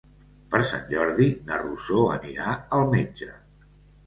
Per 0.53 0.61
Sant 0.69 0.87
Jordi 0.93 1.27
na 1.49 1.59
Rosó 1.65 2.01
anirà 2.15 2.57
al 2.79 2.89
metge. 2.97 3.31